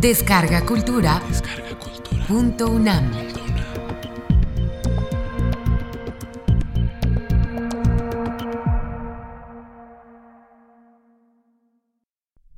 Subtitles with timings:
[0.00, 1.22] Descarga Cultura.
[2.26, 3.12] Punto UNAM.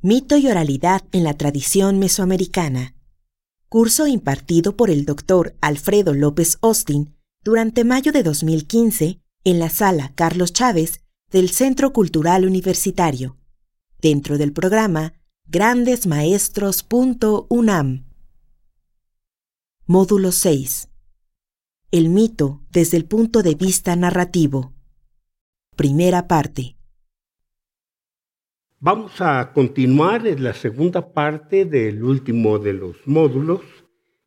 [0.03, 2.95] Mito y oralidad en la tradición mesoamericana.
[3.69, 10.13] Curso impartido por el doctor Alfredo López Austin durante mayo de 2015 en la sala
[10.15, 13.37] Carlos Chávez del Centro Cultural Universitario,
[14.01, 15.15] dentro del programa
[15.49, 18.05] grandesmaestros.unam.
[19.87, 20.89] Módulo 6.
[21.91, 24.73] El mito desde el punto de vista narrativo.
[25.77, 26.77] Primera parte.
[28.79, 33.61] Vamos a continuar en la segunda parte del último de los módulos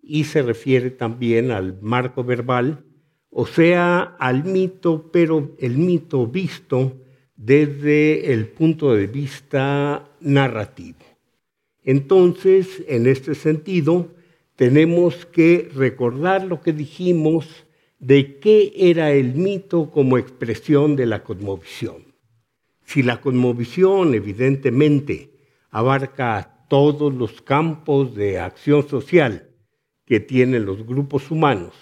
[0.02, 2.86] y se refiere también al marco verbal,
[3.30, 7.02] o sea, al mito, pero el mito visto
[7.36, 11.05] desde el punto de vista narrativo.
[11.86, 14.10] Entonces, en este sentido,
[14.56, 17.66] tenemos que recordar lo que dijimos
[18.00, 22.16] de qué era el mito como expresión de la cosmovisión.
[22.84, 25.32] Si la cosmovisión evidentemente
[25.70, 29.50] abarca todos los campos de acción social
[30.06, 31.74] que tienen los grupos humanos,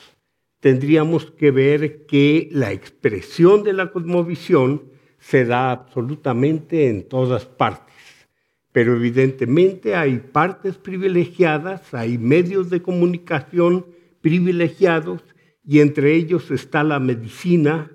[0.60, 7.93] tendríamos que ver que la expresión de la cosmovisión se da absolutamente en todas partes.
[8.74, 13.86] Pero evidentemente hay partes privilegiadas, hay medios de comunicación
[14.20, 15.22] privilegiados
[15.64, 17.92] y entre ellos está la medicina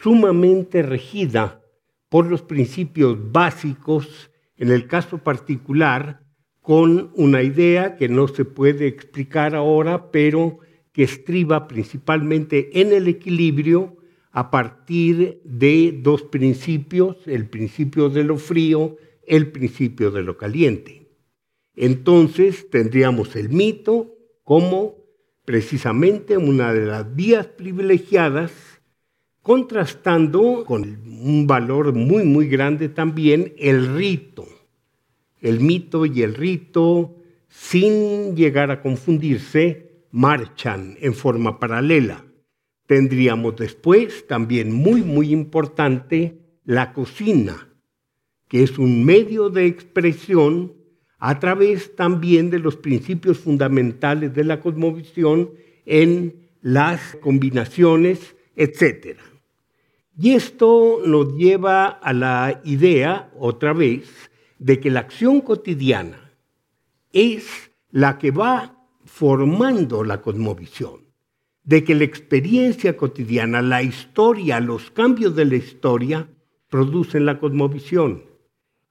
[0.00, 1.62] sumamente regida
[2.08, 6.22] por los principios básicos, en el caso particular,
[6.60, 10.58] con una idea que no se puede explicar ahora, pero
[10.92, 13.96] que estriba principalmente en el equilibrio
[14.30, 18.96] a partir de dos principios, el principio de lo frío,
[19.28, 21.08] el principio de lo caliente.
[21.74, 24.96] Entonces tendríamos el mito como
[25.44, 28.52] precisamente una de las vías privilegiadas
[29.42, 34.46] contrastando con un valor muy, muy grande también el rito.
[35.40, 37.16] El mito y el rito,
[37.48, 42.24] sin llegar a confundirse, marchan en forma paralela.
[42.86, 47.67] Tendríamos después, también muy, muy importante, la cocina,
[48.48, 50.72] que es un medio de expresión
[51.18, 55.50] a través también de los principios fundamentales de la cosmovisión
[55.84, 59.18] en las combinaciones, etc.
[60.16, 66.32] Y esto nos lleva a la idea, otra vez, de que la acción cotidiana
[67.12, 71.04] es la que va formando la cosmovisión,
[71.64, 76.28] de que la experiencia cotidiana, la historia, los cambios de la historia
[76.68, 78.27] producen la cosmovisión.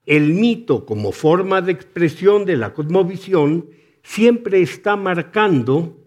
[0.08, 3.68] El mito como forma de expresión de la cosmovisión
[4.02, 5.98] siempre está marcando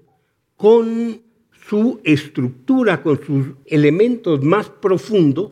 [0.55, 1.21] con
[1.67, 5.51] su estructura, con sus elementos más profundos,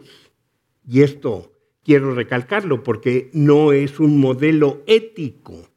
[0.84, 5.70] y esto quiero recalcarlo porque no es un modelo ético,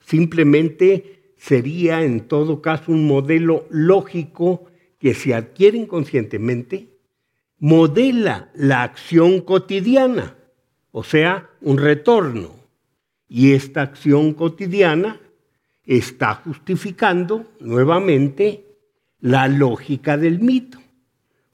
[0.00, 4.64] simplemente sería en todo caso un modelo lógico
[4.98, 6.98] que se adquiere inconscientemente,
[7.60, 10.37] modela la acción cotidiana,
[10.92, 12.54] o sea, un retorno.
[13.28, 15.20] Y esta acción cotidiana
[15.84, 18.64] está justificando nuevamente
[19.20, 20.78] la lógica del mito.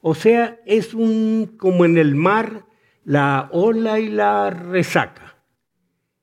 [0.01, 2.65] O sea, es un como en el mar
[3.03, 5.37] la ola y la resaca.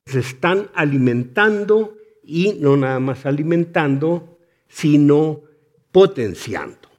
[0.05, 4.37] Se están alimentando y no nada más alimentando,
[4.67, 5.41] sino
[5.91, 6.89] potenciando.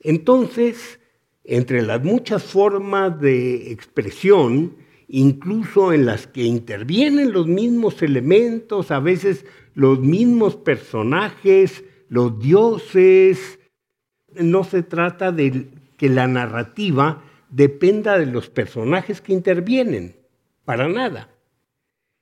[0.00, 1.00] Entonces,
[1.44, 4.76] entre las muchas formas de expresión,
[5.08, 13.58] incluso en las que intervienen los mismos elementos, a veces los mismos personajes, los dioses,
[14.34, 20.16] no se trata de que la narrativa dependa de los personajes que intervienen,
[20.64, 21.34] para nada.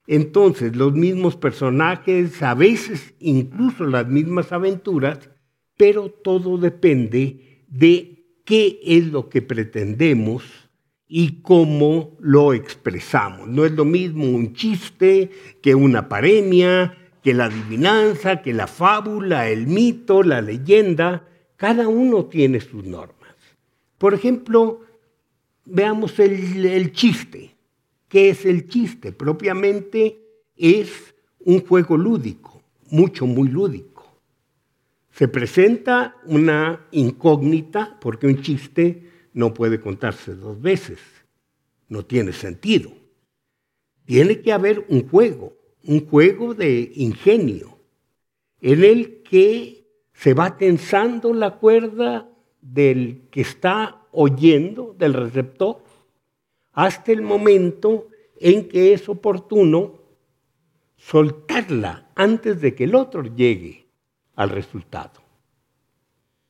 [0.07, 5.29] Entonces, los mismos personajes, a veces incluso las mismas aventuras,
[5.77, 10.66] pero todo depende de qué es lo que pretendemos
[11.09, 13.49] y cómo lo expresamos.
[13.49, 15.31] No es lo mismo un chiste
[15.63, 21.29] que una paremia, que la adivinanza, que la fábula, el mito, la leyenda.
[21.57, 23.35] Cada uno tiene sus normas.
[23.99, 24.83] Por ejemplo,
[25.65, 27.55] veamos el, chiste.
[28.09, 29.13] ¿Qué es el chiste?
[29.13, 30.21] Propiamente
[30.57, 34.05] es un juego lúdico, mucho, muy lúdico.
[35.11, 40.99] Se presenta una incógnita porque un chiste no puede contarse dos veces.
[41.89, 42.91] No tiene sentido.
[44.07, 45.53] Tiene que haber un juego,
[45.85, 47.79] un juego de ingenio.
[48.63, 52.31] en el que se va tensando la cuerda
[52.63, 55.85] del que está oyendo, del receptor,
[56.73, 58.09] hasta el momento
[58.41, 60.01] en que es oportuno
[60.97, 63.87] soltarla antes de que el otro llegue
[64.35, 65.21] al resultado.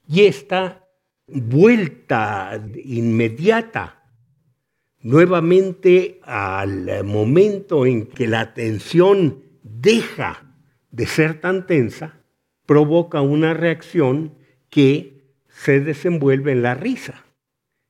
[0.07, 0.86] Y esta
[1.27, 4.03] vuelta inmediata
[5.01, 10.47] nuevamente al momento en que la tensión deja
[10.91, 12.21] de ser tan tensa,
[12.65, 14.35] provoca una reacción
[14.71, 17.25] que se desenvuelve en la risa.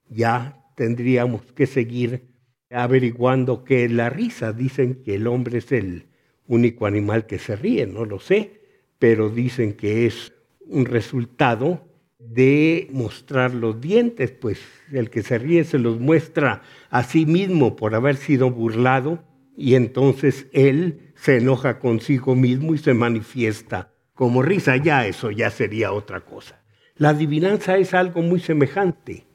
[0.08, 2.28] Ya tendríamos que seguir
[2.70, 4.52] averiguando qué es la risa.
[4.52, 6.06] Dicen que el hombre es el
[6.46, 8.60] único animal que se ríe, no lo sé,
[8.98, 10.32] pero dicen que es
[10.66, 11.86] un resultado
[12.18, 14.60] de mostrar los dientes, pues
[14.92, 19.22] el que se ríe se los muestra a sí mismo por haber sido burlado
[19.56, 24.76] y entonces él se enoja consigo mismo y se manifiesta como risa.
[24.76, 26.62] Ya eso ya sería otra cosa.
[26.96, 29.26] La adivinanza es algo muy semejante,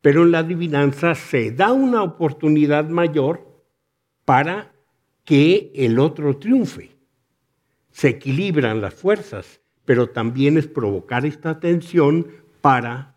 [0.00, 3.64] pero en la adivinanza se da una oportunidad mayor
[4.24, 4.72] para
[5.24, 6.96] que el otro triunfe.
[7.90, 12.26] Se equilibran las fuerzas pero también es provocar esta tensión
[12.60, 13.14] para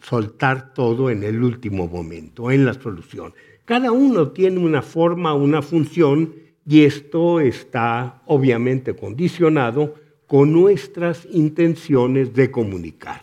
[0.00, 3.34] soltar todo en el último momento, en la solución.
[3.64, 9.94] Cada uno tiene una forma, una función, y esto está obviamente condicionado
[10.26, 13.22] con nuestras intenciones de comunicar.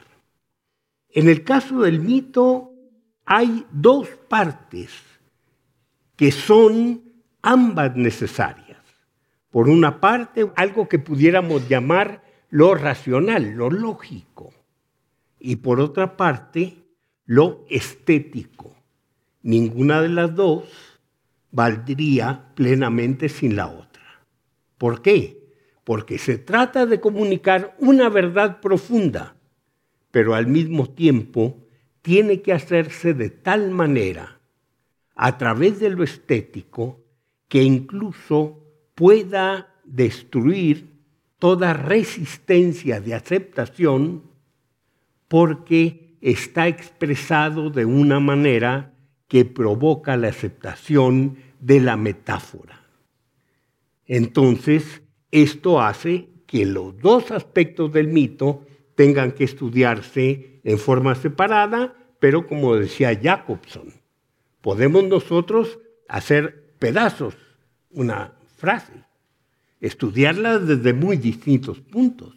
[1.10, 2.72] En el caso del mito
[3.26, 4.92] hay dos partes
[6.16, 7.02] que son
[7.42, 8.80] ambas necesarias.
[9.52, 14.54] Por una parte, algo que pudiéramos llamar lo racional, lo lógico,
[15.40, 16.84] y por otra parte,
[17.26, 18.76] lo estético.
[19.42, 20.66] Ninguna de las dos
[21.50, 24.04] valdría plenamente sin la otra.
[24.78, 25.52] ¿Por qué?
[25.84, 29.36] Porque se trata de comunicar una verdad profunda,
[30.12, 31.58] pero al mismo tiempo
[32.04, 34.40] tiene que hacerse de tal manera,
[35.16, 37.04] a través de lo estético,
[37.48, 38.64] que incluso
[38.94, 40.93] pueda destruir
[41.44, 44.24] toda resistencia de aceptación
[45.28, 48.94] porque está expresado de una manera
[49.28, 52.80] que provoca la aceptación de la metáfora.
[54.07, 55.01] Entonces,
[55.31, 58.66] esto hace que los dos aspectos del mito
[58.96, 63.92] tengan que estudiarse en forma separada, pero como decía Jacobson,
[64.62, 67.36] podemos nosotros hacer pedazos
[67.92, 68.94] una frase
[69.84, 72.34] estudiarla desde muy distintos puntos,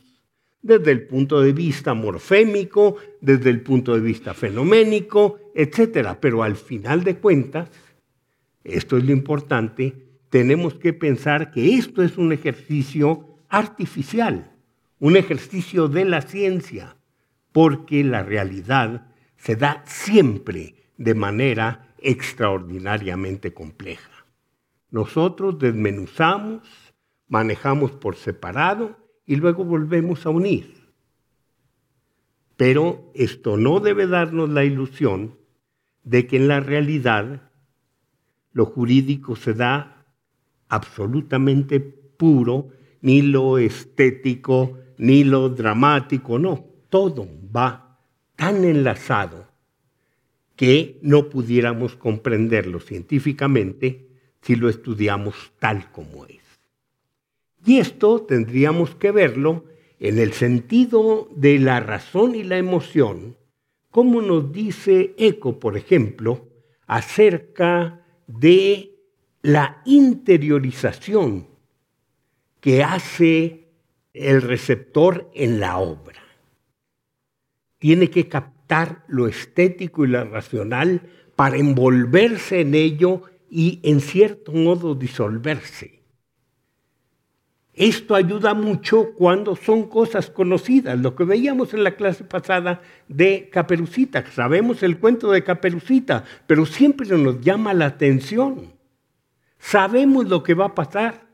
[0.61, 6.17] desde el punto de vista morfémico, desde el punto de vista fenoménico, etc.
[6.21, 7.71] Pero al final de cuentas,
[8.65, 9.95] esto es lo importante,
[10.29, 14.51] tenemos que pensar que esto es un ejercicio artificial,
[14.99, 16.97] un ejercicio de la ciencia,
[17.53, 19.07] porque la realidad
[19.37, 24.11] se da siempre de manera extraordinariamente compleja.
[24.91, 26.86] Nosotros desmenuzamos
[27.29, 28.97] manejamos por separado
[29.27, 30.75] y luego volvemos a unir.
[32.57, 35.37] Pero esto no debe darnos la ilusión
[36.05, 37.51] de que en la realidad
[38.53, 40.07] lo jurídico se da
[40.69, 42.69] absolutamente puro,
[43.03, 47.99] ni lo estético, ni lo dramático, no, todo va
[48.37, 49.47] tan enlazado
[50.55, 54.09] que no pudiéramos comprenderlo científicamente
[54.41, 56.46] si lo estudiamos tal como es.
[57.67, 59.65] Y esto tendríamos que verlo
[59.99, 63.37] en el sentido de la razón y la emoción,
[63.91, 66.49] como nos dice Eco, por ejemplo,
[66.87, 68.93] acerca de
[69.43, 71.49] la interiorización
[72.61, 73.69] que hace
[74.13, 76.21] el receptor en la obra.
[77.79, 81.03] Tiene que captar lo estético y lo racional
[81.35, 85.96] para envolverse en ello y en cierto modo disolverse.
[87.77, 93.51] Esto ayuda mucho cuando son cosas conocidas, lo que veíamos en la clase pasada de
[93.53, 94.25] Caperucita.
[94.33, 98.73] Sabemos el cuento de Caperucita, pero siempre nos llama la atención.
[99.59, 101.27] Sabemos lo que va a pasar.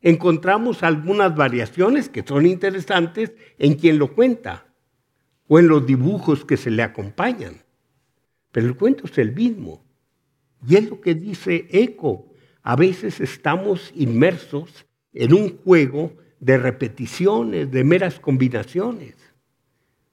[0.00, 4.66] Encontramos algunas variaciones que son interesantes en quien lo cuenta
[5.48, 7.64] o en los dibujos que se le acompañan.
[8.52, 9.84] Pero el cuento es el mismo.
[10.68, 12.32] Y es lo que dice Eco.
[12.62, 19.14] A veces estamos inmersos en un juego de repeticiones, de meras combinaciones,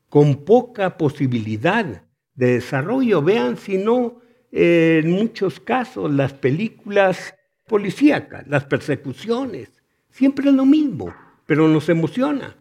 [0.09, 2.03] con poca posibilidad
[2.35, 3.21] de desarrollo.
[3.21, 7.35] Vean si no, en muchos casos, las películas
[7.67, 9.69] policíacas, las persecuciones,
[10.09, 11.13] siempre es lo mismo.
[11.49, 12.55] pero nos emociona.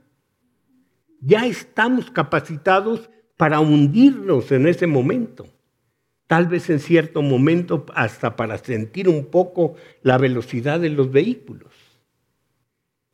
[1.20, 5.46] Ya estamos capacitados para hundirnos en ese momento.
[6.26, 11.70] Tal vez en cierto momento hasta para sentir un poco la velocidad de los vehículos.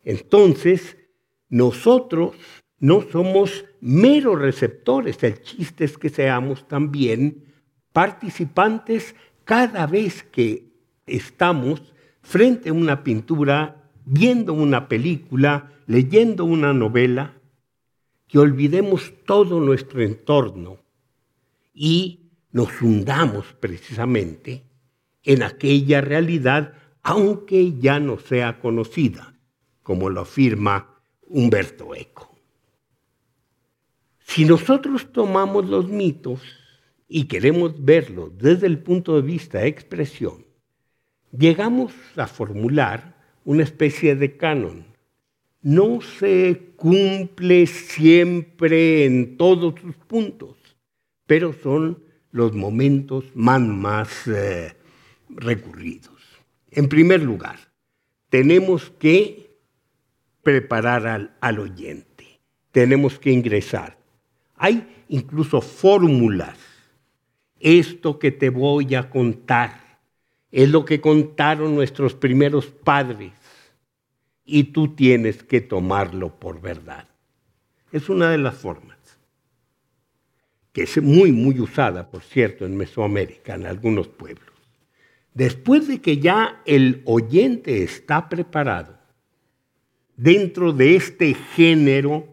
[0.04, 0.96] Entonces,
[1.48, 2.36] nosotros
[2.78, 7.44] no somos meros receptores, el chiste es que seamos también
[7.92, 10.72] participantes cada vez que
[11.06, 17.40] estamos frente a una pintura, viendo una película, leyendo una novela,
[18.26, 20.78] que olvidemos todo nuestro entorno
[21.72, 24.64] y nos hundamos precisamente
[25.22, 29.33] en aquella realidad, aunque ya no sea conocida,
[29.84, 30.98] como lo afirma
[31.28, 32.34] Humberto Eco.
[34.18, 36.40] Si nosotros tomamos los mitos
[37.06, 40.44] y queremos verlos desde el punto de vista de expresión,
[41.30, 43.14] llegamos a formular
[43.44, 44.86] una especie de canon.
[45.60, 50.56] No se cumple siempre en todos sus puntos,
[51.26, 54.74] pero son los momentos más, más eh,
[55.28, 56.20] recurridos.
[56.70, 57.58] En primer lugar,
[58.30, 59.43] tenemos que
[60.44, 62.38] preparar al oyente,
[62.70, 63.96] tenemos que ingresar,
[64.56, 66.58] hay incluso fórmulas.
[67.58, 69.98] Esto que te voy a contar
[70.52, 73.32] es lo que contaron nuestros primeros padres
[74.44, 77.08] y tú tienes que tomarlo por verdad.
[77.90, 78.98] Es una de las formas,
[80.72, 84.52] que es muy, muy usada, por cierto, en Mesoamérica, en algunos pueblos.
[85.32, 88.93] Después de que ya el oyente está preparado
[90.16, 92.28] dentro de este género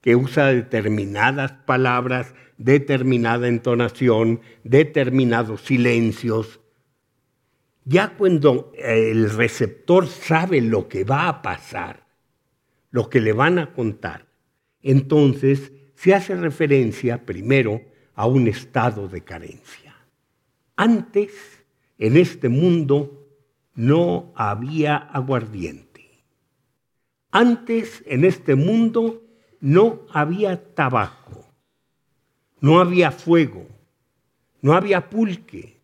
[0.00, 6.60] que usa determinadas palabras, determinada entonación, determinados silencios.
[7.84, 12.06] Ya cuando el receptor sabe lo que va a pasar,
[12.90, 14.26] lo que le van a contar,
[14.82, 17.82] entonces se hace referencia primero
[18.14, 19.96] a un estado de carencia.
[20.76, 21.32] Antes,
[21.98, 23.26] en este mundo,
[23.74, 25.83] no había aguardiente.
[27.34, 29.24] Antes, en este mundo,
[29.58, 31.44] no había tabaco,
[32.60, 33.66] no había fuego,
[34.62, 35.80] no había pulque,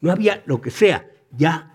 [0.00, 1.08] no había lo que sea.
[1.30, 1.72] Ya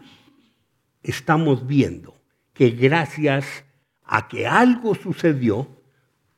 [1.04, 2.18] estamos viendo
[2.52, 3.64] que gracias
[4.04, 5.70] a que algo sucedió,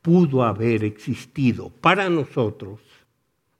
[0.04, 2.82] pudo haber existido para nosotros,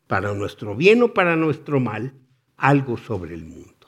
[0.06, 2.14] para nuestro bien o para nuestro mal,
[2.58, 3.88] algo sobre el mundo.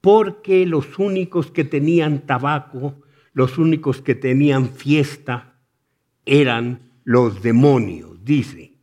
[0.00, 3.01] Porque los únicos que tenían tabaco,
[3.32, 5.60] los únicos que tenían fiesta,
[6.24, 8.74] eran los demonios, dice.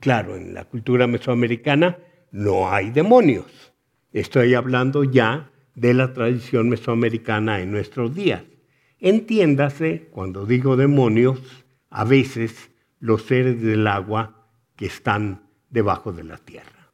[0.00, 1.98] Claro, en la cultura mesoamericana
[2.32, 3.72] no hay demonios.
[4.12, 8.42] Estoy hablando ya de la tradición mesoamericana en nuestros días.
[8.98, 11.40] Entiéndase, cuando digo demonios,
[11.90, 16.92] a veces los seres del agua que están debajo de la tierra.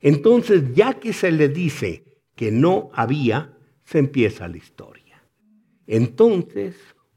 [0.00, 5.03] Entonces, ya que se le dice que no había, se empieza la historia.
[5.86, 6.76] Entonces,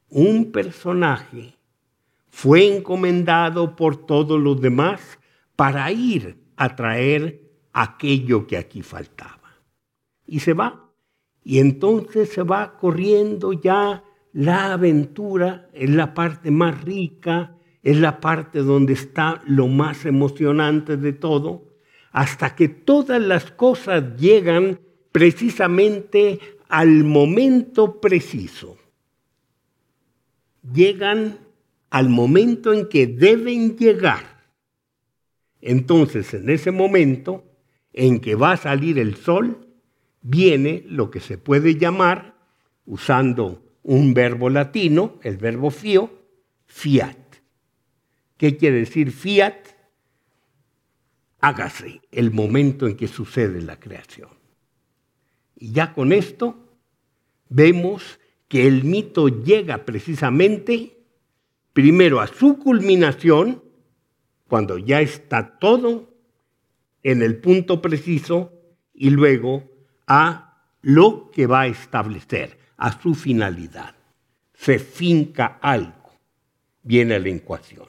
[0.09, 1.55] un personaje
[2.29, 5.19] fue encomendado por todos los demás
[5.55, 7.41] para ir a traer
[7.73, 9.61] aquello que aquí faltaba.
[10.25, 10.91] Y se va.
[11.43, 18.19] Y entonces se va corriendo ya la aventura, es la parte más rica, es la
[18.19, 21.63] parte donde está lo más emocionante de todo,
[22.11, 24.79] hasta que todas las cosas llegan
[25.11, 28.77] precisamente al momento preciso.
[30.73, 31.39] Llegan
[31.89, 34.37] al momento en que deben llegar.
[35.61, 37.43] Entonces, en ese momento
[37.93, 39.67] en que va a salir el sol,
[40.21, 42.35] viene lo que se puede llamar,
[42.85, 46.11] usando un verbo latino, el verbo fío,
[46.65, 47.17] fiat.
[48.37, 49.55] ¿Qué quiere decir fiat?
[51.39, 54.36] Hágase el momento en que sucede la creación.
[55.59, 56.55] Y ya con esto
[57.49, 60.97] vemos que el mito llega precisamente
[61.73, 63.63] primero a su culminación,
[64.47, 66.13] cuando ya está todo
[67.03, 68.53] en el punto preciso,
[68.93, 69.63] y luego
[70.07, 73.95] a lo que va a establecer, a su finalidad.
[74.53, 76.11] Se finca algo,
[76.81, 77.87] viene la ecuación.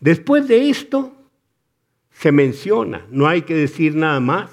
[0.00, 1.14] Después de esto,
[2.10, 4.50] se menciona, no hay que decir nada más,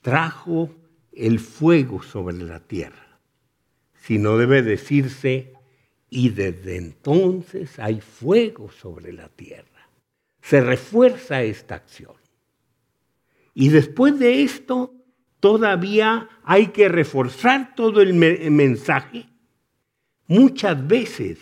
[0.00, 0.70] trajo
[1.16, 3.18] el fuego sobre la tierra,
[3.94, 5.54] sino debe decirse
[6.10, 9.88] y desde entonces hay fuego sobre la tierra.
[10.42, 12.14] Se refuerza esta acción.
[13.54, 14.94] Y después de esto,
[15.40, 19.26] todavía hay que reforzar todo el mensaje
[20.26, 21.38] muchas veces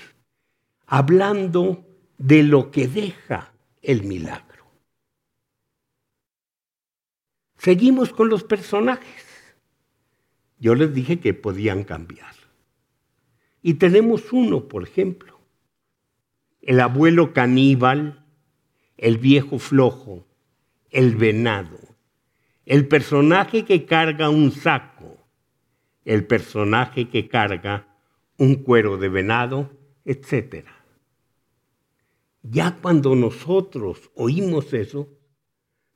[0.87, 1.85] hablando
[2.19, 3.52] de lo que deja
[3.83, 4.64] el milagro.
[7.59, 9.34] Seguimos con los personajes.
[10.59, 12.35] Yo les dije que podían cambiar.
[13.63, 15.41] Y tenemos uno, por ejemplo,
[16.61, 18.25] el abuelo caníbal,
[18.97, 20.27] el viejo flojo,
[20.91, 21.79] el venado,
[22.67, 25.19] el personaje que carga un saco,
[26.05, 27.87] el personaje que carga
[28.39, 29.71] un cuero de venado,
[30.05, 30.67] etc.
[32.43, 35.09] Ya cuando nosotros oímos eso,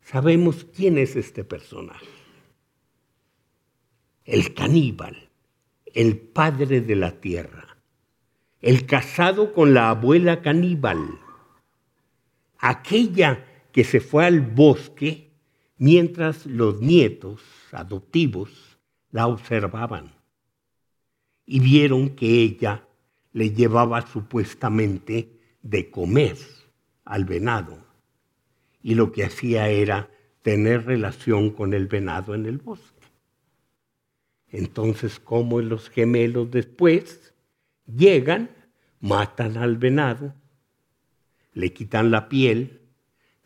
[0.01, 2.18] sabemos quién es este personaje.
[4.29, 5.31] El caníbal,
[5.87, 7.79] el padre de la tierra,
[8.61, 11.19] el casado con la abuela caníbal,
[12.59, 15.31] aquella que se fue al bosque
[15.79, 17.41] mientras los nietos
[17.73, 18.51] adoptivos
[19.13, 20.13] la observaban
[21.47, 22.87] y vieron que ella
[23.33, 26.37] le llevaba supuestamente de comer
[27.07, 27.79] al venado
[28.83, 30.11] y lo que hacía era
[30.43, 32.98] tener relación con el venado en el bosque.
[34.51, 37.35] Entonces, como los gemelos después
[37.87, 38.51] llegan,
[39.01, 40.35] matan al venado,
[41.53, 42.81] le quitan la piel,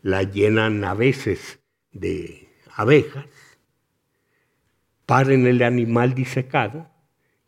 [0.01, 1.59] la llenan a veces
[1.91, 3.27] de abejas,
[5.05, 6.89] paren el animal disecado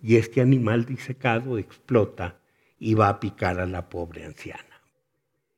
[0.01, 2.39] y este animal disecado explota
[2.77, 4.63] y va a picar a la pobre anciana.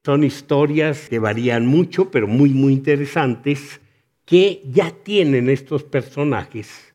[0.06, 3.82] Son historias que varían mucho, pero muy, muy interesantes,
[4.24, 6.87] que ya tienen estos personajes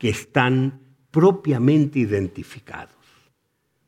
[0.00, 0.80] que están
[1.10, 2.96] propiamente identificados.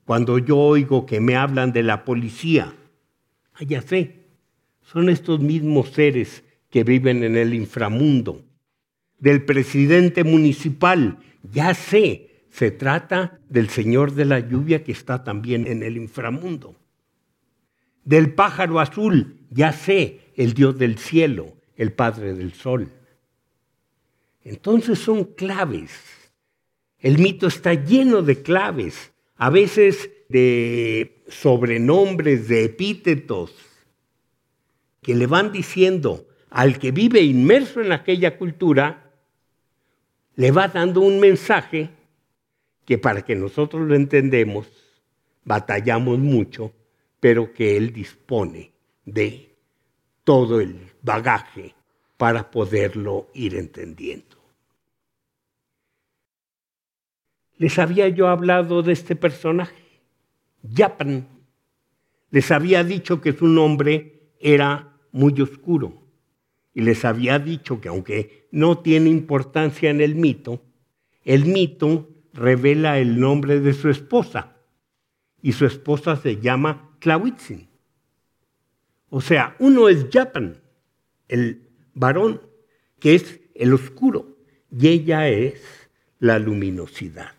[0.04, 2.75] Cuando yo oigo que me hablan de la policía,
[3.66, 4.26] ya sé,
[4.83, 8.45] son estos mismos seres que viven en el inframundo.
[9.19, 11.19] Del presidente municipal,
[11.50, 16.77] ya sé, se trata del Señor de la lluvia que está también en el inframundo.
[18.05, 22.90] Del pájaro azul, ya sé, el Dios del cielo, el Padre del sol.
[24.44, 25.92] Entonces son claves.
[26.98, 33.55] El mito está lleno de claves, a veces de sobrenombres, de epítetos,
[35.00, 39.11] que le van diciendo al que vive inmerso en aquella cultura,
[40.37, 41.90] le va dando un mensaje
[42.85, 44.68] que para que nosotros lo entendemos,
[45.44, 46.72] batallamos mucho,
[47.20, 48.72] pero que él dispone
[49.05, 49.57] de
[50.24, 51.74] todo el bagaje
[52.22, 54.37] para poderlo ir entendiendo.
[57.56, 59.74] Les había yo hablado de este personaje,
[60.72, 61.26] Japan.
[62.30, 66.00] Les había dicho que su nombre era muy oscuro.
[66.72, 70.62] Y les había dicho que aunque no tiene importancia en el mito,
[71.24, 74.58] el mito revela el nombre de su esposa.
[75.42, 77.66] Y su esposa se llama Tlawitzin.
[79.11, 80.62] O sea, uno es Japan,
[81.26, 81.62] el
[81.94, 82.40] varón,
[82.98, 84.37] que es el oscuro,
[84.70, 87.33] y ella es la luminosidad.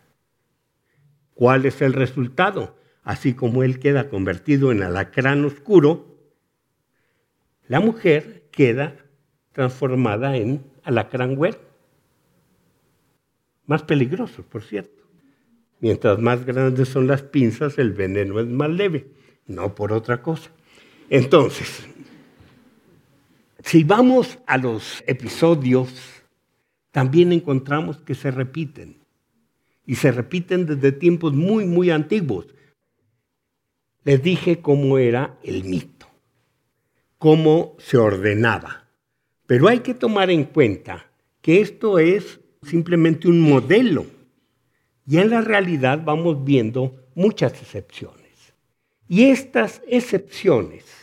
[1.34, 2.78] ¿Cuál es el resultado?
[3.04, 6.14] Así como él queda convertido en alacrán oscuro,
[7.68, 8.98] la mujer queda
[9.52, 11.60] transformada en alacrán güero.
[13.66, 15.04] Más peligroso, por cierto.
[15.80, 19.08] Mientras más grandes son las pinzas, el veneno es más leve,
[19.48, 20.50] no por otra cosa.
[21.10, 21.88] Entonces,
[23.64, 25.90] si vamos a los episodios,
[26.92, 28.98] también encontramos que se repiten.
[29.86, 32.48] Y se repiten desde tiempos muy, muy antiguos.
[34.04, 36.08] Les dije cómo era el mito,
[37.18, 38.86] cómo se ordenaba.
[39.48, 41.10] Pero hay que tomar en cuenta
[41.42, 44.06] que esto es simplemente un modelo.
[45.08, 48.54] Y en la realidad vamos viendo muchas excepciones.
[49.08, 51.03] Y estas excepciones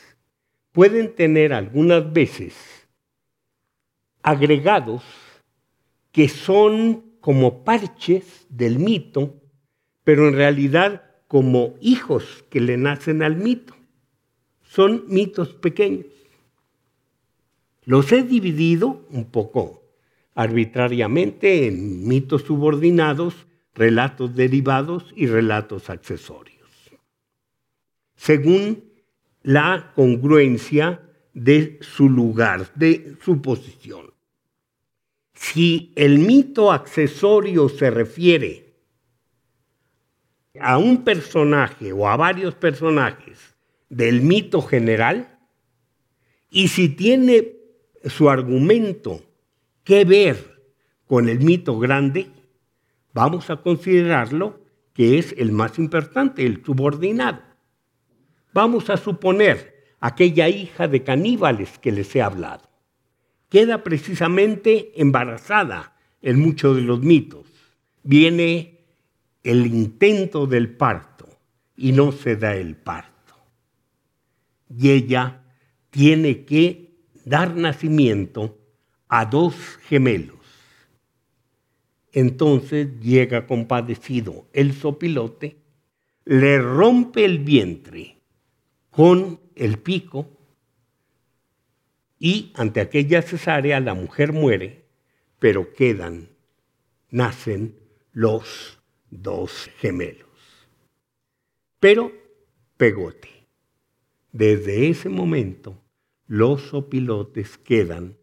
[0.80, 2.56] pueden tener algunas veces
[4.22, 5.02] agregados
[6.10, 9.42] que son como parches del mito,
[10.04, 13.76] pero en realidad como hijos que le nacen al mito.
[14.62, 16.06] Son mitos pequeños.
[17.84, 19.82] Los he dividido un poco
[20.34, 23.34] arbitrariamente en mitos subordinados,
[23.74, 26.70] relatos derivados y relatos accesorios,
[28.16, 28.89] según
[29.42, 34.12] la congruencia de su lugar, de su posición.
[35.32, 38.74] Si el mito accesorio se refiere
[40.60, 43.56] a un personaje o a varios personajes
[43.88, 45.38] del mito general,
[46.50, 47.56] y si tiene
[48.04, 49.22] su argumento
[49.84, 50.72] que ver
[51.06, 52.28] con el mito grande,
[53.12, 54.60] vamos a considerarlo
[54.92, 57.49] que es el más importante, el subordinado.
[58.52, 62.68] Vamos a suponer aquella hija de caníbales que les he hablado.
[63.48, 67.46] Queda precisamente embarazada en muchos de los mitos.
[68.02, 68.78] Viene
[69.42, 71.28] el intento del parto
[71.76, 73.34] y no se da el parto.
[74.68, 75.42] Y ella
[75.90, 76.90] tiene que
[77.24, 78.58] dar nacimiento
[79.08, 79.54] a dos
[79.88, 80.38] gemelos.
[82.12, 85.56] Entonces llega compadecido el sopilote,
[86.24, 88.19] le rompe el vientre
[88.90, 90.28] con el pico
[92.18, 94.84] y ante aquella cesárea la mujer muere,
[95.38, 96.28] pero quedan,
[97.08, 97.78] nacen
[98.12, 98.78] los
[99.10, 100.28] dos gemelos.
[101.78, 102.12] Pero
[102.76, 103.28] pegote.
[104.32, 105.82] Desde ese momento
[106.26, 108.16] los sopilotes quedan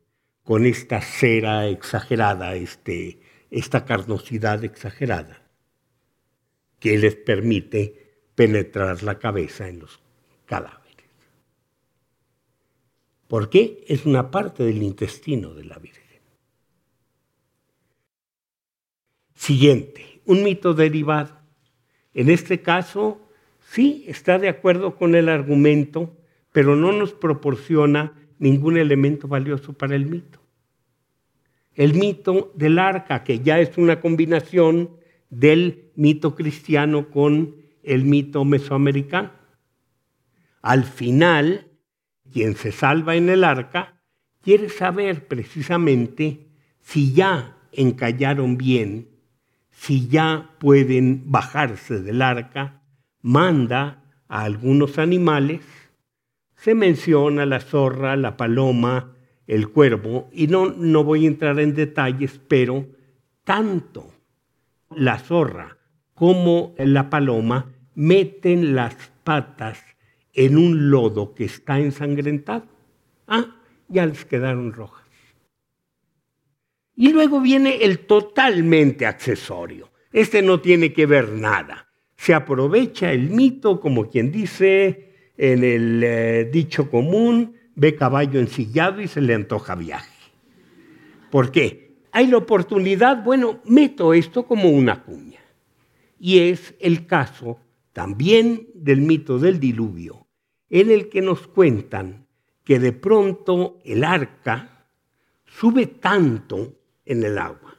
[0.43, 3.19] con esta cera exagerada, este,
[3.51, 5.41] esta carnosidad exagerada,
[6.79, 9.99] que les permite penetrar la cabeza en los
[10.47, 10.87] cadáveres.
[13.27, 13.83] ¿Por qué?
[13.87, 16.03] Es una parte del intestino de la Virgen.
[19.35, 21.37] Siguiente, un mito derivado.
[22.13, 23.21] En este caso,
[23.69, 26.17] sí está de acuerdo con el argumento,
[26.51, 30.39] pero no nos proporciona ningún elemento valioso para el mito.
[31.75, 34.89] El mito del arca, que ya es una combinación
[35.29, 39.31] del mito cristiano con el mito mesoamericano.
[40.67, 41.69] Al final,
[42.29, 44.01] quien se salva en el arca
[44.41, 46.49] quiere saber precisamente
[46.81, 49.07] si ya encallaron bien,
[49.69, 52.81] si ya pueden bajarse del arca,
[53.21, 55.61] manda a algunos animales,
[56.57, 59.13] se menciona la zorra, la paloma,
[59.47, 62.85] el cuervo, y no, no voy a entrar en detalles, pero
[63.45, 64.11] tanto
[64.93, 65.77] la zorra
[66.13, 69.81] como la paloma meten las patas
[70.37, 72.67] en un lodo que está ensangrentado.
[73.27, 73.57] Ah,
[73.89, 75.03] ya les quedaron rojas.
[76.95, 79.89] Y luego viene el totalmente accesorio.
[80.13, 81.87] Este no tiene que ver nada.
[82.15, 89.01] Se aprovecha el mito, como quien dice en el eh, dicho común, ve caballo ensillado
[89.01, 90.17] y se le antoja viaje.
[91.31, 91.95] ¿Por qué?
[92.11, 95.39] Hay la oportunidad, bueno, meto esto como una cuña.
[96.19, 97.59] Y es el caso
[97.91, 100.26] también del mito del diluvio,
[100.69, 102.27] en el que nos cuentan
[102.63, 104.85] que de pronto el arca
[105.45, 106.73] sube tanto
[107.05, 107.77] en el agua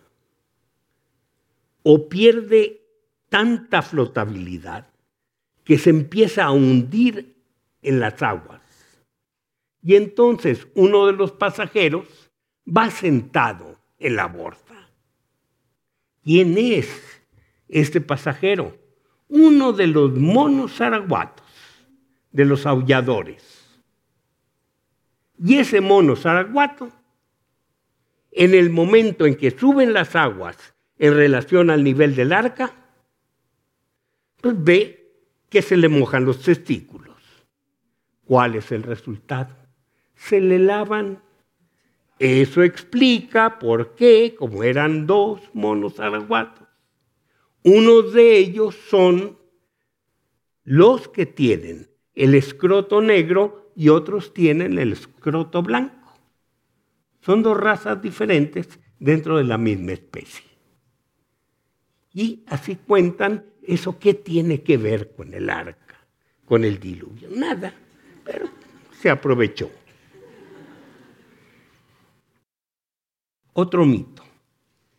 [1.83, 2.83] o pierde
[3.29, 4.89] tanta flotabilidad
[5.65, 7.37] que se empieza a hundir
[7.83, 8.63] en las aguas.
[9.83, 12.31] Y entonces uno de los pasajeros
[12.67, 14.91] va sentado en la borda.
[16.23, 16.89] ¿Quién es
[17.69, 18.77] este pasajero?
[19.29, 21.48] Uno de los monos zaraguatos
[22.39, 23.83] de los aulladores.
[25.45, 26.89] Y ese mono zaraguato,
[28.31, 30.57] en el momento en que suben las aguas
[31.01, 32.73] en relación al nivel del arca,
[34.41, 35.17] pues ve
[35.49, 37.17] que se le mojan los testículos.
[38.25, 39.57] ¿Cuál es el resultado?
[40.15, 41.21] Se le lavan.
[42.21, 46.69] Eso explica por qué, como eran dos monos zaraguatos,
[47.65, 49.37] unos de ellos son
[50.63, 56.13] los que tienen el escroto negro y otros tienen el escroto blanco.
[57.21, 60.45] Son dos razas diferentes dentro de la misma especie.
[62.13, 65.95] Y así cuentan eso qué tiene que ver con el arca,
[66.45, 67.29] con el diluvio.
[67.31, 67.73] Nada,
[68.25, 68.49] pero
[69.01, 69.71] se aprovechó.
[73.53, 74.25] Otro mito,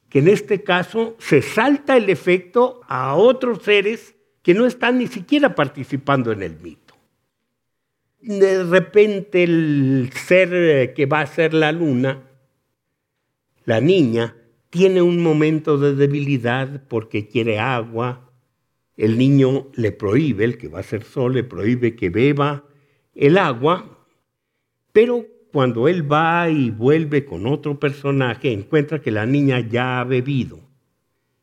[0.08, 5.08] que en este caso se salta el efecto a otros seres que no están ni
[5.08, 6.89] siquiera participando en el mito
[8.22, 12.24] de repente el ser eh, que va a ser la luna,
[13.66, 14.36] la niña,
[14.70, 18.30] tiene un momento de debilidad porque quiere agua.
[18.98, 22.66] El niño le prohíbe, el que va a ser sol, le prohíbe que beba
[23.16, 24.06] el agua,
[24.92, 30.04] pero cuando él va y vuelve con otro personaje, encuentra que la niña ya ha
[30.04, 30.60] bebido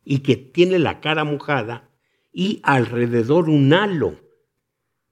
[0.05, 1.89] y que tiene la cara mojada
[2.31, 4.15] y alrededor un halo.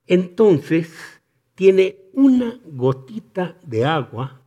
[0.08, 1.14] Entonces,
[1.56, 4.41] tiene una gotita de agua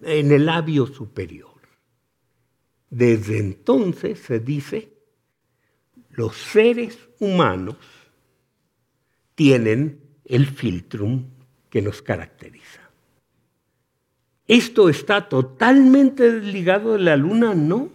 [0.00, 1.50] en el labio superior.
[2.88, 4.92] Desde entonces se dice,
[6.10, 7.76] los seres humanos
[9.34, 11.24] tienen el filtrum
[11.70, 12.80] que nos caracteriza.
[14.46, 17.54] ¿Esto está totalmente desligado de la luna?
[17.54, 17.90] No.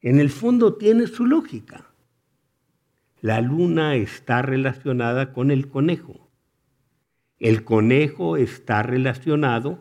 [0.00, 1.84] En el fondo tiene su lógica.
[3.20, 6.27] la luna está relacionada con el conejo.
[7.38, 9.78] El conejo está relacionado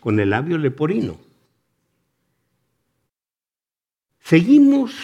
[0.00, 1.18] con el labio leporino.
[4.20, 4.94] Seguimos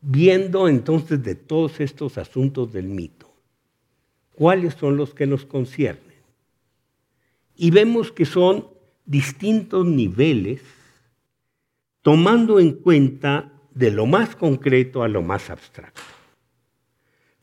[0.00, 3.34] viendo entonces de todos estos asuntos del mito,
[4.32, 6.14] cuáles son los que nos conciernen.
[7.56, 8.68] Y vemos que son
[9.06, 10.62] distintos niveles,
[12.02, 16.02] tomando en cuenta de lo más concreto a lo más abstracto.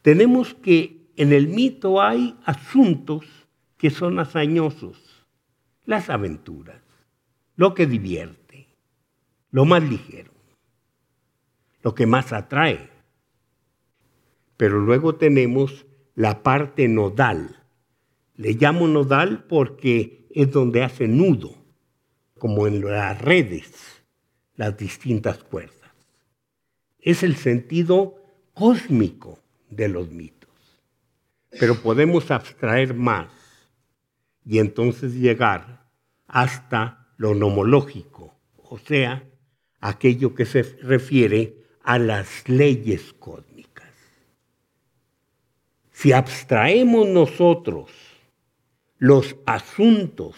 [0.01, 3.25] Tenemos que en el mito hay asuntos
[3.81, 5.25] que son hazañosos,
[5.85, 6.83] las aventuras,
[7.55, 8.67] lo que divierte,
[9.49, 10.31] lo más ligero,
[11.81, 12.91] lo que más atrae.
[14.55, 17.59] Pero luego tenemos la parte nodal.
[18.35, 21.55] Le llamo nodal porque es donde hace nudo,
[22.37, 24.03] como en las redes,
[24.57, 25.91] las distintas cuerdas.
[26.99, 29.39] Es el sentido cósmico
[29.71, 30.51] de los mitos.
[31.59, 33.40] Pero podemos abstraer más
[34.45, 35.85] y entonces llegar
[36.27, 39.23] hasta lo nomológico, o sea,
[39.79, 43.89] aquello que se refiere a las leyes cósmicas.
[45.91, 47.91] Si abstraemos nosotros
[48.97, 50.35] los asuntos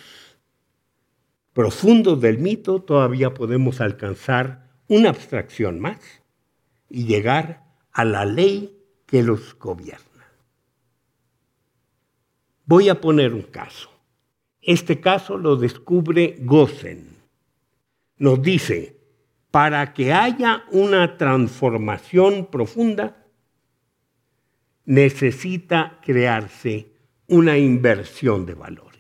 [1.54, 6.00] profundos del mito, todavía podemos alcanzar una abstracción más
[6.90, 10.04] y llegar a la ley que los gobierna.
[12.66, 13.93] Voy a poner un caso.
[14.66, 17.18] Este caso lo descubre Gossen.
[18.18, 18.98] Nos dice,
[19.52, 23.28] para que haya una transformación profunda,
[24.86, 26.88] necesita crearse
[27.28, 28.94] una inversión de valores.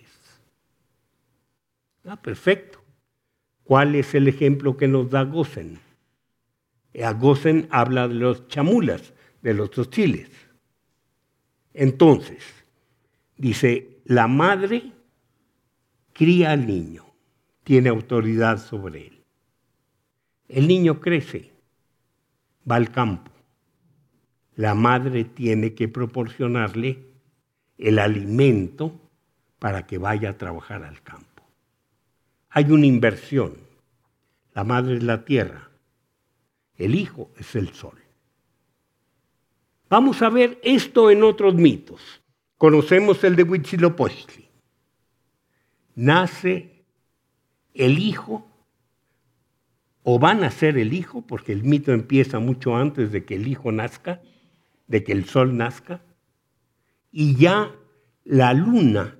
[2.05, 2.83] Ah, perfecto.
[3.63, 5.79] ¿Cuál es el ejemplo que nos da Gossen?
[7.01, 7.17] A
[7.71, 10.29] habla de los chamulas, de los hostiles.
[11.73, 12.43] Entonces,
[13.37, 14.91] dice, la madre
[16.13, 17.05] cría al niño,
[17.63, 19.23] tiene autoridad sobre él.
[20.47, 21.51] El niño crece,
[22.69, 23.31] va al campo.
[24.55, 26.99] La madre tiene que proporcionarle
[27.77, 28.99] el alimento
[29.59, 31.43] para que vaya a trabajar al campo.
[32.49, 33.55] Hay una inversión.
[34.53, 35.71] La madre es la tierra,
[36.75, 37.97] el hijo es el sol.
[39.89, 42.01] Vamos a ver esto en otros mitos.
[42.57, 44.42] Conocemos el de Huitzilopochtli.
[45.95, 46.85] Nace
[47.73, 48.47] el hijo,
[50.03, 53.47] o va a nacer el hijo, porque el mito empieza mucho antes de que el
[53.47, 54.21] hijo nazca,
[54.87, 56.01] de que el sol nazca
[57.11, 57.71] y ya
[58.25, 59.17] la luna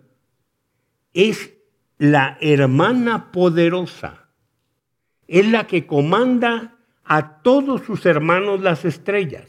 [1.14, 1.54] es
[2.00, 4.30] la hermana poderosa,
[5.28, 9.48] es la que comanda a todos sus hermanos las estrellas.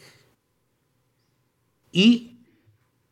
[1.90, 2.40] Y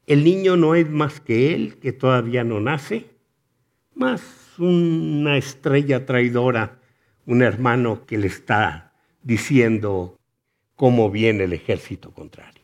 [0.06, 3.11] el niño no es más que él, que todavía no nace,
[3.94, 6.78] más una estrella traidora,
[7.26, 10.18] un hermano que le está diciendo
[10.76, 12.62] cómo viene el ejército contrario.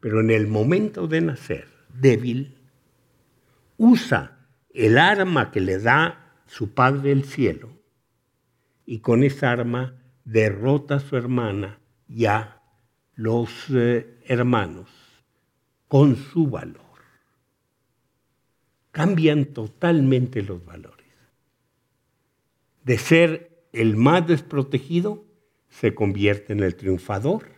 [0.00, 2.58] Pero en el momento de nacer, débil,
[3.76, 4.38] usa
[4.70, 7.70] el arma que le da su Padre del cielo
[8.86, 12.60] y con esa arma derrota a su hermana y a
[13.14, 14.90] los eh, hermanos
[15.88, 16.83] con su valor.
[18.94, 21.08] Cambian totalmente los valores.
[22.84, 25.24] De ser el más desprotegido,
[25.68, 27.48] se convierte en el triunfador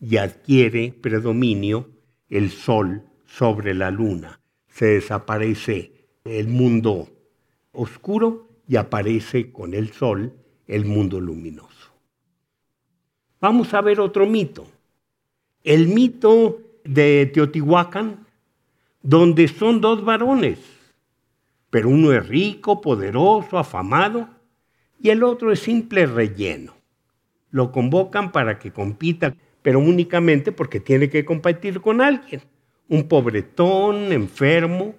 [0.00, 1.90] y adquiere predominio
[2.28, 4.38] el sol sobre la luna.
[4.68, 5.90] Se desaparece
[6.24, 7.08] el mundo
[7.72, 10.32] oscuro y aparece con el sol
[10.68, 11.92] el mundo luminoso.
[13.40, 14.64] Vamos a ver otro mito.
[15.64, 18.25] El mito de Teotihuacán,
[19.06, 20.58] donde son dos varones,
[21.70, 24.28] pero uno es rico, poderoso, afamado,
[25.00, 26.74] y el otro es simple relleno.
[27.50, 29.34] Lo convocan para que compita
[29.66, 32.40] pero únicamente porque tiene que compartir con alguien.
[32.88, 34.94] Un pobretón, enfermo.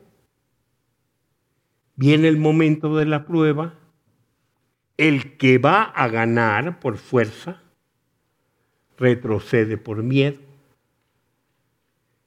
[1.95, 3.75] Viene el momento de la prueba.
[4.97, 7.63] El que va a ganar por fuerza
[8.97, 10.41] retrocede por miedo.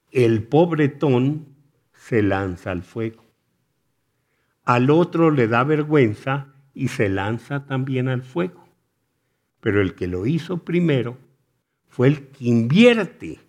[0.09, 1.50] El pobretón
[2.07, 3.23] se lanza al fuego.
[4.63, 8.67] Al otro le da vergüenza y se lanza también al fuego.
[9.59, 11.17] Pero el que lo hizo primero
[11.87, 13.39] fue el que invierte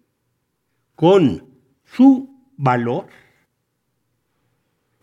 [0.94, 1.48] con
[1.84, 3.06] su valor.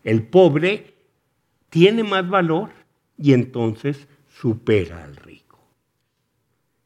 [0.04, 0.94] El pobre
[1.70, 2.70] tiene más valor
[3.18, 5.58] y entonces supera al rico.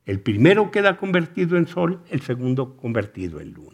[0.07, 3.74] El primero queda convertido en sol, el segundo convertido en luna.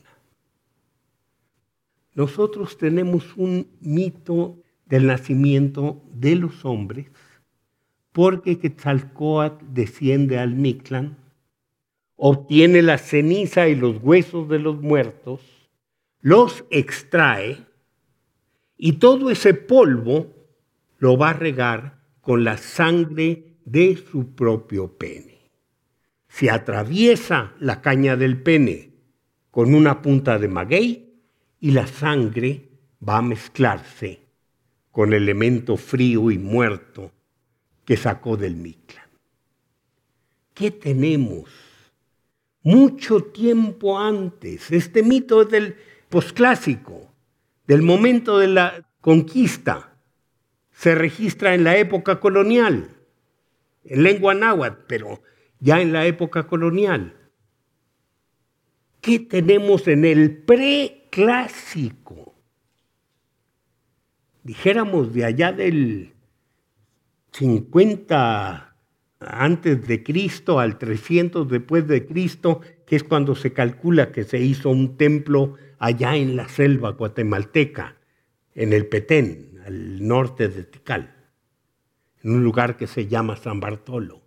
[2.21, 7.07] Nosotros tenemos un mito del nacimiento de los hombres
[8.13, 11.17] porque Quetzalcoatl desciende al Mictlán,
[12.17, 15.41] obtiene la ceniza y los huesos de los muertos,
[16.21, 17.65] los extrae
[18.77, 20.27] y todo ese polvo
[20.99, 25.39] lo va a regar con la sangre de su propio pene.
[26.29, 28.91] Si atraviesa la caña del pene
[29.51, 31.10] con una punta de maguey
[31.61, 32.69] y la sangre
[33.07, 34.21] va a mezclarse
[34.91, 37.13] con elemento frío y muerto
[37.85, 39.09] que sacó del Mictlán.
[40.55, 41.51] ¿Qué tenemos?
[42.63, 45.77] Mucho tiempo antes, este mito es del
[46.09, 47.11] posclásico,
[47.67, 49.97] del momento de la conquista,
[50.73, 52.89] se registra en la época colonial,
[53.85, 55.23] en lengua náhuatl, pero
[55.59, 57.20] ya en la época colonial.
[59.01, 62.35] ¿Qué tenemos en el preclásico?
[64.43, 66.13] Dijéramos de allá del
[67.33, 68.77] 50
[69.21, 74.39] antes de Cristo al 300 después de Cristo, que es cuando se calcula que se
[74.39, 77.97] hizo un templo allá en la selva guatemalteca,
[78.55, 81.15] en el Petén, al norte de Tikal,
[82.23, 84.21] en un lugar que se llama San Bartolo.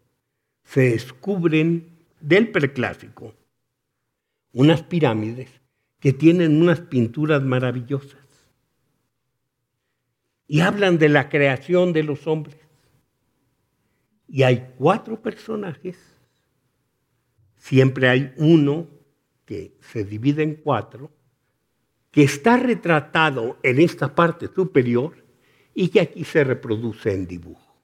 [0.64, 3.36] Se descubren del preclásico
[4.54, 5.50] unas pirámides
[6.00, 8.22] que tienen unas pinturas maravillosas
[10.48, 12.58] y hablan de la creación de los hombres.
[14.28, 15.98] Y hay cuatro personajes,
[17.56, 18.88] siempre hay uno
[19.46, 21.12] que se divide en cuatro,
[22.12, 25.26] que está retratado en esta parte superior
[25.74, 27.76] y que aquí se reproduce en dibujo.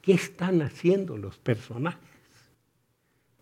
[0.00, 2.11] ¿Qué están haciendo los personajes?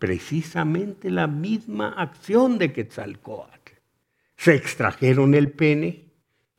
[0.01, 3.73] Precisamente la misma acción de Quetzalcoatl.
[4.35, 6.11] Se extrajeron el pene,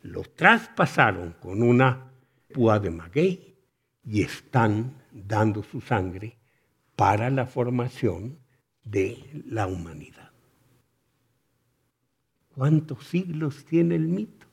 [0.02, 2.12] lo traspasaron con una
[2.55, 3.59] púa de maguey
[4.05, 6.38] y están dando su sangre
[6.94, 8.38] para la formación
[8.85, 10.31] de la humanidad.
[12.55, 14.46] ¿Cuántos siglos tiene el mito?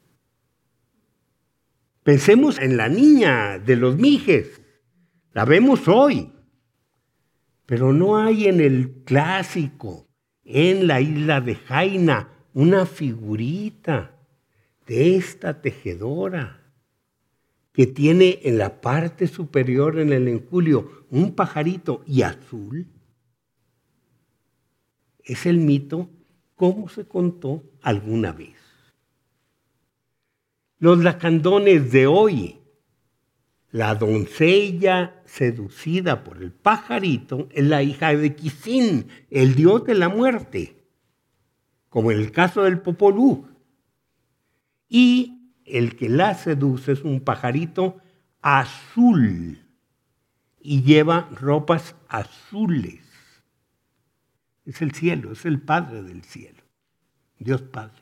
[2.02, 4.60] Pensemos en la niña de los mijes.
[5.34, 6.39] La vemos hoy.
[7.70, 10.08] Pero no hay en el clásico,
[10.44, 14.18] en la isla de Jaina, una figurita
[14.88, 16.74] de esta tejedora
[17.72, 22.88] que tiene en la parte superior en el enculio un pajarito y azul,
[25.24, 26.10] es el mito
[26.56, 28.58] como se contó alguna vez.
[30.80, 32.59] Los lacandones de hoy,
[33.72, 40.10] la doncella seducida por el pajarito es la hija de Quisín, el dios de la
[40.10, 40.84] muerte,
[41.90, 43.48] como en el caso del Popolú.
[44.88, 47.98] Y el que la seduce es un pajarito
[48.42, 49.60] azul
[50.60, 53.02] y lleva ropas azules.
[54.66, 56.64] Es el cielo, es el Padre del cielo,
[57.38, 58.02] Dios Padre.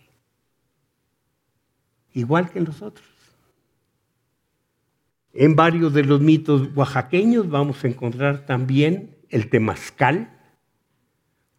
[2.13, 3.16] Igual que nosotros.
[5.34, 10.34] En varios de los mitos oaxaqueños vamos a encontrar también el temazcal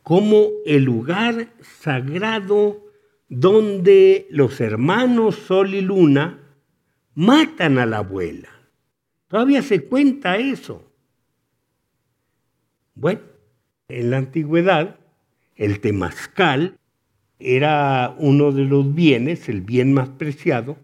[0.03, 2.83] como el lugar sagrado
[3.29, 6.41] donde los hermanos Sol y Luna
[7.15, 8.49] matan a la abuela.
[9.29, 10.91] Todavía se cuenta eso.
[12.95, 13.21] Bueno,
[13.89, 14.99] en la antigüedad,
[15.57, 16.79] el temazcal
[17.39, 20.79] era uno de los bienes, el bien más preciado,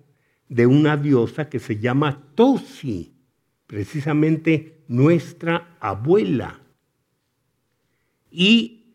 [0.54, 3.12] de una diosa que se llama Tosi,
[3.66, 6.60] precisamente nuestra abuela.
[8.30, 8.94] Y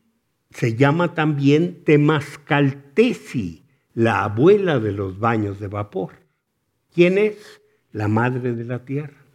[0.52, 6.14] se llama también Temascaltesi, la abuela de los baños de vapor.
[6.94, 7.60] ¿Quién es?
[7.92, 9.26] La madre de la tierra.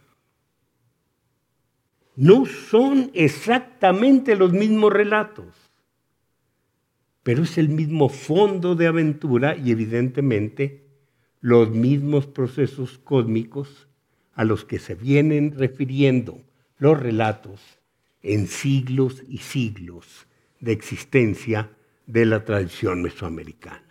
[2.15, 5.53] No son exactamente los mismos relatos,
[7.21, 10.84] pero es el mismo fondo de aventura y evidentemente
[11.45, 13.87] los mismos procesos cósmicos
[14.33, 16.41] a los que se vienen refiriendo
[16.79, 17.61] los relatos
[18.23, 20.25] en siglos y siglos
[20.59, 21.69] de existencia
[22.07, 23.84] de la tradición mesoamericana.